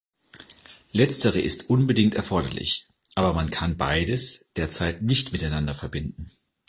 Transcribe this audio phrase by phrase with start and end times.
[0.93, 6.31] Letztere ist unbedingt erforderlich, aber man kann beides derzeit nicht miteinander verbinden.